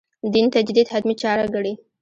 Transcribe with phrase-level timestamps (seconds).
[0.33, 1.73] دین تجدید «حتمي» چاره ګڼي.